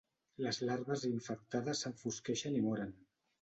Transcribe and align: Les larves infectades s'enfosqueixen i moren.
Les 0.45 0.57
larves 0.69 1.03
infectades 1.09 1.83
s'enfosqueixen 1.87 2.59
i 2.63 2.65
moren. 2.71 2.99